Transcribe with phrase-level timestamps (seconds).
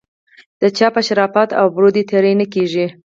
[0.61, 2.85] د چا په شرافت او ابرو دې تېری نه کیږي.